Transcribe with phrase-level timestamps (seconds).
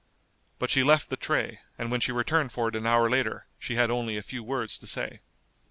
[0.57, 3.75] But she left the tray, and when she returned for it an hour later she
[3.75, 5.21] had only a few words to say.